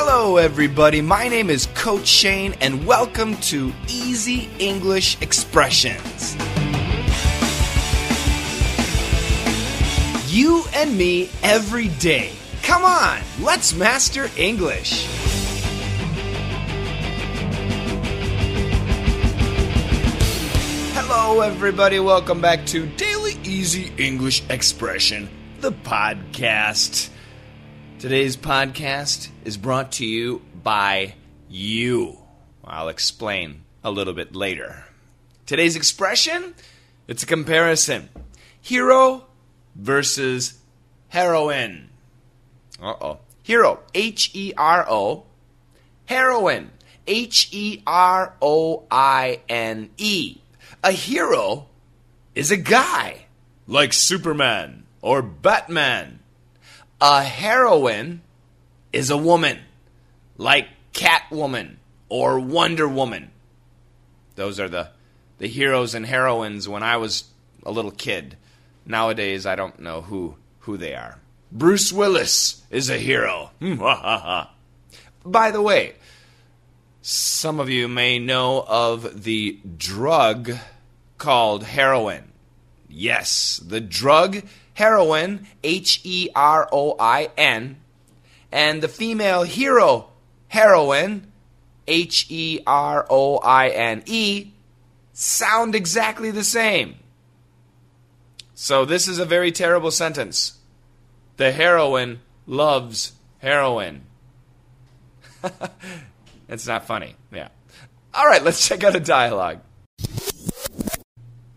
Hello, 0.00 0.36
everybody. 0.36 1.00
My 1.00 1.26
name 1.26 1.50
is 1.50 1.66
Coach 1.74 2.06
Shane, 2.06 2.54
and 2.60 2.86
welcome 2.86 3.36
to 3.38 3.72
Easy 3.88 4.48
English 4.60 5.20
Expressions. 5.20 6.36
You 10.32 10.62
and 10.72 10.96
me 10.96 11.28
every 11.42 11.88
day. 11.98 12.30
Come 12.62 12.84
on, 12.84 13.18
let's 13.40 13.74
master 13.74 14.30
English. 14.36 15.04
Hello, 20.94 21.40
everybody. 21.40 21.98
Welcome 21.98 22.40
back 22.40 22.64
to 22.66 22.86
Daily 22.86 23.32
Easy 23.42 23.92
English 23.98 24.44
Expression, 24.48 25.28
the 25.58 25.72
podcast. 25.72 27.10
Today's 27.98 28.36
podcast 28.36 29.28
is 29.44 29.56
brought 29.56 29.90
to 29.92 30.06
you 30.06 30.40
by 30.62 31.14
you. 31.48 32.16
I'll 32.64 32.88
explain 32.88 33.62
a 33.82 33.90
little 33.90 34.14
bit 34.14 34.36
later. 34.36 34.84
Today's 35.46 35.74
expression, 35.74 36.54
it's 37.08 37.24
a 37.24 37.26
comparison. 37.26 38.08
Hero 38.60 39.26
versus 39.74 40.58
heroine. 41.08 41.88
Uh-oh. 42.80 43.18
Hero, 43.42 43.80
H 43.92 44.30
E 44.32 44.52
R 44.56 44.86
O. 44.88 45.24
Heroine, 46.06 46.70
H 47.04 47.48
E 47.50 47.82
R 47.84 48.32
O 48.40 48.84
I 48.92 49.40
N 49.48 49.90
E. 49.96 50.36
A 50.84 50.92
hero 50.92 51.66
is 52.36 52.52
a 52.52 52.56
guy 52.56 53.24
like 53.66 53.92
Superman 53.92 54.84
or 55.02 55.20
Batman. 55.20 56.20
A 57.00 57.22
heroine 57.22 58.22
is 58.92 59.10
a 59.10 59.16
woman 59.16 59.58
like 60.36 60.68
Catwoman 60.92 61.76
or 62.08 62.40
Wonder 62.40 62.88
Woman. 62.88 63.30
Those 64.34 64.58
are 64.58 64.68
the 64.68 64.90
the 65.38 65.46
heroes 65.46 65.94
and 65.94 66.04
heroines 66.04 66.68
when 66.68 66.82
I 66.82 66.96
was 66.96 67.24
a 67.64 67.70
little 67.70 67.92
kid. 67.92 68.36
Nowadays 68.84 69.46
I 69.46 69.54
don't 69.54 69.78
know 69.78 70.02
who 70.02 70.36
who 70.60 70.76
they 70.76 70.94
are. 70.94 71.18
Bruce 71.52 71.92
Willis 71.92 72.62
is 72.70 72.90
a 72.90 72.98
hero. 72.98 73.50
By 75.24 75.50
the 75.50 75.62
way, 75.62 75.94
some 77.00 77.60
of 77.60 77.70
you 77.70 77.86
may 77.88 78.18
know 78.18 78.64
of 78.66 79.22
the 79.22 79.60
drug 79.76 80.52
called 81.16 81.62
heroin. 81.62 82.32
Yes, 82.88 83.62
the 83.64 83.80
drug 83.80 84.42
heroin, 84.78 85.44
H 85.64 86.00
E 86.04 86.28
R 86.36 86.68
O 86.70 86.94
I 87.00 87.30
N, 87.36 87.78
and 88.52 88.80
the 88.80 88.86
female 88.86 89.42
hero 89.42 90.10
heroine, 90.46 91.32
H 91.88 92.26
E 92.28 92.60
R 92.64 93.04
O 93.10 93.38
I 93.38 93.70
N 93.70 94.04
E, 94.06 94.52
sound 95.12 95.74
exactly 95.74 96.30
the 96.30 96.44
same. 96.44 96.94
So 98.54 98.84
this 98.84 99.08
is 99.08 99.18
a 99.18 99.24
very 99.24 99.50
terrible 99.50 99.90
sentence. 99.90 100.58
The 101.38 101.50
heroine 101.50 102.20
loves 102.46 103.12
heroin. 103.38 104.02
it's 106.48 106.68
not 106.68 106.86
funny. 106.86 107.16
Yeah. 107.32 107.48
All 108.14 108.26
right, 108.26 108.44
let's 108.44 108.66
check 108.66 108.84
out 108.84 108.94
a 108.94 109.00
dialogue. 109.00 109.58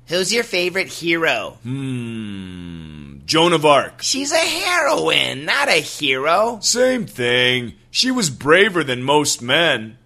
Who's 0.08 0.34
your 0.34 0.44
favorite 0.44 0.88
hero? 0.88 1.60
Hmm. 1.62 3.01
Joan 3.32 3.54
of 3.54 3.66
Arc. 3.66 4.02
She's 4.02 4.34
a 4.34 4.36
heroine, 4.36 5.46
not 5.46 5.70
a 5.70 5.80
hero. 5.80 6.60
Same 6.62 7.06
thing. 7.06 7.76
She 7.90 8.12
was 8.12 8.30
braver 8.30 8.84
than 8.84 9.04
most 9.04 9.42
men. 9.42 9.98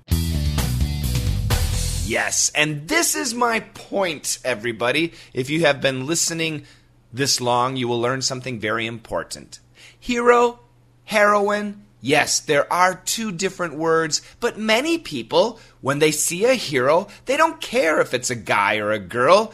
Yes, 2.05 2.51
and 2.53 2.87
this 2.87 3.15
is 3.15 3.33
my 3.33 3.61
point, 3.61 4.37
everybody. 4.45 5.13
If 5.33 5.49
you 5.49 5.61
have 5.61 5.81
been 5.81 6.05
listening 6.05 6.67
this 7.11 7.41
long, 7.41 7.75
you 7.75 7.87
will 7.87 7.99
learn 7.99 8.21
something 8.21 8.59
very 8.59 8.85
important. 8.85 9.57
Hero, 9.99 10.59
heroine, 11.05 11.83
yes, 12.01 12.39
there 12.39 12.71
are 12.71 12.93
two 12.93 13.31
different 13.31 13.73
words, 13.73 14.21
but 14.39 14.59
many 14.59 14.99
people, 14.99 15.59
when 15.81 15.97
they 15.97 16.11
see 16.11 16.45
a 16.45 16.53
hero, 16.53 17.07
they 17.25 17.37
don't 17.37 17.59
care 17.59 17.99
if 18.01 18.13
it's 18.13 18.29
a 18.29 18.35
guy 18.35 18.77
or 18.77 18.91
a 18.91 18.99
girl. 18.99 19.51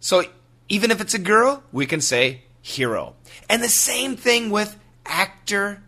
So 0.00 0.24
even 0.68 0.90
if 0.90 1.00
it's 1.00 1.14
a 1.14 1.20
girl, 1.20 1.62
we 1.70 1.86
can 1.86 2.00
say 2.00 2.42
hero. 2.62 3.14
And 3.50 3.62
the 3.62 3.68
same 3.68 4.16
thing 4.16 4.50
with 4.50 4.78
actor 5.04 5.82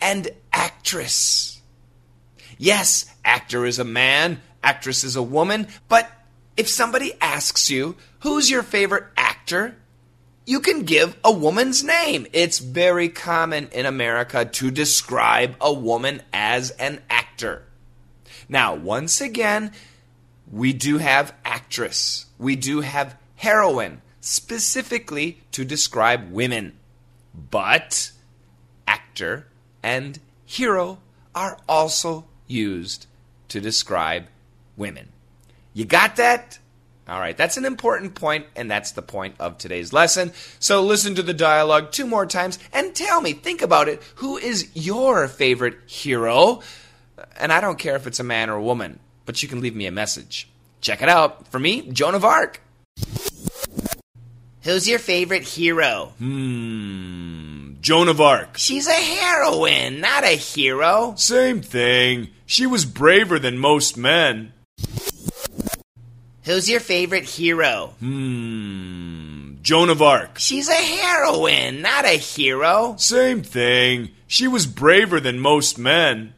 and 0.00 0.28
actress. 0.52 1.60
Yes, 2.58 3.12
actor 3.24 3.66
is 3.66 3.78
a 3.78 3.84
man, 3.84 4.40
actress 4.62 5.02
is 5.02 5.16
a 5.16 5.22
woman, 5.22 5.66
but 5.88 6.10
if 6.56 6.68
somebody 6.68 7.12
asks 7.20 7.70
you, 7.70 7.96
who's 8.20 8.50
your 8.50 8.62
favorite 8.62 9.04
actor? 9.16 9.76
You 10.44 10.60
can 10.60 10.82
give 10.82 11.16
a 11.22 11.30
woman's 11.30 11.84
name. 11.84 12.26
It's 12.32 12.58
very 12.58 13.08
common 13.08 13.68
in 13.68 13.86
America 13.86 14.44
to 14.44 14.70
describe 14.70 15.54
a 15.60 15.72
woman 15.72 16.22
as 16.32 16.70
an 16.72 17.00
actor. 17.10 17.64
Now, 18.48 18.74
once 18.74 19.20
again, 19.20 19.72
we 20.50 20.72
do 20.72 20.98
have 20.98 21.34
actress. 21.44 22.26
We 22.38 22.56
do 22.56 22.80
have 22.80 23.16
heroine, 23.36 24.00
specifically 24.20 25.40
to 25.52 25.64
describe 25.64 26.30
women. 26.30 26.78
But 27.34 28.12
actor 28.86 29.46
and 29.82 30.18
hero 30.44 30.98
are 31.34 31.58
also 31.68 32.24
used 32.46 33.06
to 33.48 33.60
describe 33.60 34.26
women. 34.76 35.08
You 35.72 35.84
got 35.84 36.16
that? 36.16 36.58
All 37.08 37.18
right, 37.18 37.36
that's 37.36 37.56
an 37.56 37.64
important 37.64 38.14
point, 38.14 38.46
and 38.54 38.70
that's 38.70 38.92
the 38.92 39.00
point 39.00 39.36
of 39.38 39.56
today's 39.56 39.94
lesson. 39.94 40.32
So 40.58 40.82
listen 40.82 41.14
to 41.14 41.22
the 41.22 41.32
dialogue 41.32 41.90
two 41.90 42.06
more 42.06 42.26
times 42.26 42.58
and 42.70 42.94
tell 42.94 43.22
me, 43.22 43.32
think 43.32 43.62
about 43.62 43.88
it, 43.88 44.02
who 44.16 44.36
is 44.36 44.68
your 44.74 45.26
favorite 45.26 45.78
hero? 45.86 46.60
And 47.38 47.50
I 47.50 47.60
don't 47.60 47.78
care 47.78 47.96
if 47.96 48.06
it's 48.06 48.20
a 48.20 48.24
man 48.24 48.50
or 48.50 48.56
a 48.56 48.62
woman, 48.62 48.98
but 49.24 49.42
you 49.42 49.48
can 49.48 49.62
leave 49.62 49.74
me 49.74 49.86
a 49.86 49.90
message. 49.90 50.50
Check 50.82 51.00
it 51.00 51.08
out. 51.08 51.48
For 51.48 51.58
me, 51.58 51.90
Joan 51.90 52.14
of 52.14 52.24
Arc. 52.24 52.60
Who's 54.62 54.88
your 54.88 54.98
favorite 54.98 55.44
hero? 55.44 56.12
Hmm. 56.18 57.74
Joan 57.80 58.08
of 58.08 58.20
Arc. 58.20 58.58
She's 58.58 58.88
a 58.88 58.92
heroine, 58.92 60.00
not 60.00 60.24
a 60.24 60.36
hero. 60.36 61.14
Same 61.16 61.60
thing. 61.60 62.28
She 62.44 62.66
was 62.66 62.84
braver 62.84 63.38
than 63.38 63.56
most 63.58 63.96
men. 63.96 64.52
Who's 66.44 66.68
your 66.68 66.80
favorite 66.80 67.24
hero? 67.24 67.94
Hmm. 68.00 69.54
Joan 69.62 69.90
of 69.90 70.02
Arc. 70.02 70.38
She's 70.38 70.68
a 70.68 70.74
heroine, 70.74 71.82
not 71.82 72.04
a 72.04 72.18
hero. 72.18 72.96
Same 72.98 73.42
thing. 73.42 74.10
She 74.26 74.48
was 74.48 74.66
braver 74.66 75.20
than 75.20 75.38
most 75.38 75.78
men. 75.78 76.34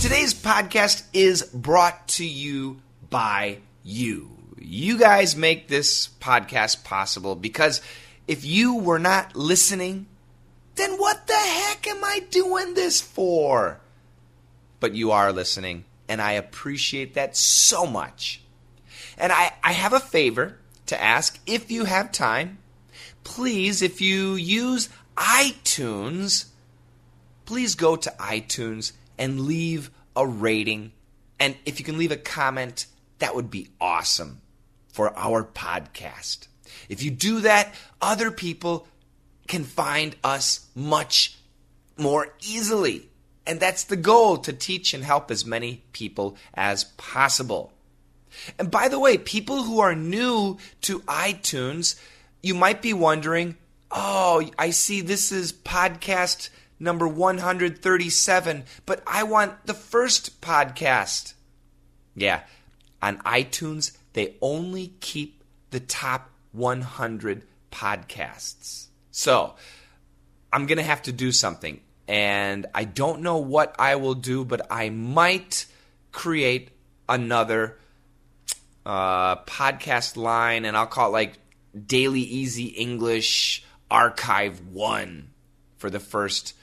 Today's 0.00 0.34
podcast 0.34 1.04
is 1.12 1.42
brought 1.42 2.06
to 2.08 2.26
you 2.26 2.80
by 3.10 3.58
you. 3.82 4.41
You 4.74 4.96
guys 4.96 5.36
make 5.36 5.68
this 5.68 6.08
podcast 6.18 6.82
possible 6.82 7.36
because 7.36 7.82
if 8.26 8.42
you 8.42 8.76
were 8.76 8.98
not 8.98 9.36
listening, 9.36 10.06
then 10.76 10.92
what 10.92 11.26
the 11.26 11.34
heck 11.34 11.86
am 11.86 12.02
I 12.02 12.20
doing 12.30 12.72
this 12.72 12.98
for? 12.98 13.80
But 14.80 14.94
you 14.94 15.10
are 15.10 15.30
listening, 15.30 15.84
and 16.08 16.22
I 16.22 16.32
appreciate 16.32 17.12
that 17.12 17.36
so 17.36 17.84
much. 17.84 18.40
And 19.18 19.30
I, 19.30 19.52
I 19.62 19.72
have 19.72 19.92
a 19.92 20.00
favor 20.00 20.56
to 20.86 20.98
ask 20.98 21.38
if 21.46 21.70
you 21.70 21.84
have 21.84 22.10
time. 22.10 22.56
Please, 23.24 23.82
if 23.82 24.00
you 24.00 24.36
use 24.36 24.88
iTunes, 25.18 26.46
please 27.44 27.74
go 27.74 27.96
to 27.96 28.10
iTunes 28.18 28.92
and 29.18 29.42
leave 29.42 29.90
a 30.16 30.26
rating. 30.26 30.92
And 31.38 31.56
if 31.66 31.78
you 31.78 31.84
can 31.84 31.98
leave 31.98 32.10
a 32.10 32.16
comment, 32.16 32.86
that 33.18 33.34
would 33.34 33.50
be 33.50 33.68
awesome 33.78 34.41
for 34.92 35.16
our 35.18 35.42
podcast. 35.42 36.46
If 36.88 37.02
you 37.02 37.10
do 37.10 37.40
that, 37.40 37.74
other 38.00 38.30
people 38.30 38.86
can 39.48 39.64
find 39.64 40.14
us 40.22 40.66
much 40.74 41.36
more 41.96 42.34
easily. 42.40 43.08
And 43.46 43.58
that's 43.58 43.84
the 43.84 43.96
goal 43.96 44.38
to 44.38 44.52
teach 44.52 44.94
and 44.94 45.02
help 45.02 45.30
as 45.30 45.44
many 45.44 45.82
people 45.92 46.36
as 46.54 46.84
possible. 46.84 47.72
And 48.58 48.70
by 48.70 48.88
the 48.88 49.00
way, 49.00 49.18
people 49.18 49.64
who 49.64 49.80
are 49.80 49.94
new 49.94 50.58
to 50.82 51.00
iTunes, 51.00 51.98
you 52.42 52.54
might 52.54 52.80
be 52.80 52.92
wondering, 52.92 53.56
oh, 53.90 54.48
I 54.58 54.70
see 54.70 55.00
this 55.00 55.32
is 55.32 55.52
podcast 55.52 56.48
number 56.78 57.06
137, 57.06 58.64
but 58.86 59.02
I 59.06 59.22
want 59.22 59.66
the 59.66 59.74
first 59.74 60.40
podcast. 60.40 61.34
Yeah, 62.14 62.42
on 63.00 63.18
iTunes, 63.18 63.92
they 64.12 64.36
only 64.40 64.94
keep 65.00 65.42
the 65.70 65.80
top 65.80 66.30
100 66.52 67.42
podcasts. 67.70 68.86
So, 69.10 69.54
I'm 70.52 70.66
going 70.66 70.78
to 70.78 70.84
have 70.84 71.02
to 71.02 71.12
do 71.12 71.32
something. 71.32 71.80
and 72.08 72.66
I 72.74 72.84
don't 72.84 73.22
know 73.22 73.38
what 73.38 73.74
I 73.78 73.96
will 73.96 74.14
do, 74.14 74.44
but 74.44 74.66
I 74.70 74.90
might 74.90 75.66
create 76.10 76.70
another 77.08 77.78
uh, 78.84 79.36
podcast 79.44 80.16
line, 80.16 80.64
and 80.64 80.76
I'll 80.76 80.86
call 80.86 81.08
it 81.08 81.12
like 81.12 81.38
Daily 81.86 82.20
Easy 82.20 82.66
English 82.66 83.64
Archive 83.90 84.60
1 84.66 85.30
for 85.78 85.90
the 85.90 86.00
first 86.00 86.54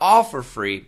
all 0.00 0.24
for 0.24 0.42
free, 0.42 0.86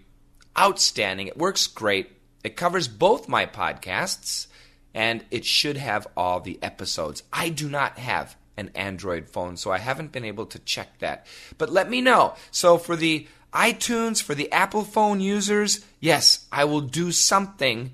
outstanding. 0.58 1.26
It 1.26 1.36
works 1.36 1.66
great. 1.66 2.12
It 2.44 2.56
covers 2.56 2.88
both 2.88 3.28
my 3.28 3.46
podcasts, 3.46 4.46
and 4.94 5.24
it 5.30 5.44
should 5.44 5.76
have 5.76 6.06
all 6.16 6.40
the 6.40 6.58
episodes. 6.62 7.22
I 7.32 7.48
do 7.48 7.68
not 7.68 7.98
have 7.98 8.36
an 8.56 8.70
Android 8.74 9.28
phone, 9.28 9.56
so 9.56 9.72
I 9.72 9.78
haven't 9.78 10.12
been 10.12 10.24
able 10.24 10.46
to 10.46 10.58
check 10.60 10.98
that. 10.98 11.26
But 11.58 11.70
let 11.70 11.88
me 11.88 12.00
know. 12.00 12.34
So 12.50 12.78
for 12.78 12.96
the 12.96 13.26
iTunes, 13.52 14.22
for 14.22 14.34
the 14.34 14.50
Apple 14.52 14.84
phone 14.84 15.20
users, 15.20 15.84
yes, 16.00 16.46
I 16.50 16.64
will 16.64 16.80
do 16.80 17.12
something 17.12 17.92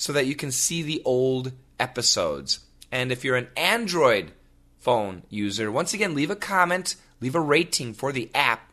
so 0.00 0.14
that 0.14 0.26
you 0.26 0.34
can 0.34 0.50
see 0.50 0.82
the 0.82 1.02
old 1.04 1.52
episodes. 1.78 2.60
And 2.90 3.12
if 3.12 3.22
you're 3.22 3.36
an 3.36 3.48
Android 3.54 4.32
phone 4.78 5.24
user, 5.28 5.70
once 5.70 5.92
again, 5.92 6.14
leave 6.14 6.30
a 6.30 6.36
comment, 6.36 6.96
leave 7.20 7.34
a 7.34 7.40
rating 7.40 7.92
for 7.92 8.10
the 8.10 8.30
app, 8.34 8.72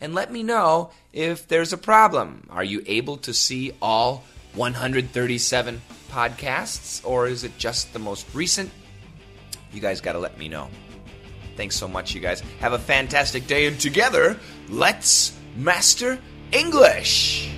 and 0.00 0.14
let 0.14 0.30
me 0.30 0.44
know 0.44 0.92
if 1.12 1.48
there's 1.48 1.72
a 1.72 1.76
problem. 1.76 2.46
Are 2.50 2.62
you 2.62 2.84
able 2.86 3.16
to 3.16 3.34
see 3.34 3.72
all 3.82 4.22
137 4.54 5.82
podcasts, 6.08 7.04
or 7.04 7.26
is 7.26 7.42
it 7.42 7.58
just 7.58 7.92
the 7.92 7.98
most 7.98 8.32
recent? 8.32 8.70
You 9.72 9.80
guys 9.80 10.00
got 10.00 10.12
to 10.12 10.20
let 10.20 10.38
me 10.38 10.48
know. 10.48 10.68
Thanks 11.56 11.74
so 11.74 11.88
much, 11.88 12.14
you 12.14 12.20
guys. 12.20 12.42
Have 12.60 12.74
a 12.74 12.78
fantastic 12.78 13.48
day, 13.48 13.66
and 13.66 13.78
together, 13.80 14.38
let's 14.68 15.36
master 15.56 16.20
English. 16.52 17.49